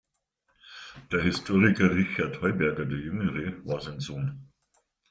Der 1.11 1.21
Historiker 1.21 1.91
Richard 1.95 2.41
Heuberger 2.41 2.85
der 2.85 2.97
Jüngere 2.97 3.63
war 3.67 3.81
sein 3.81 3.99
Sohn. 3.99 4.49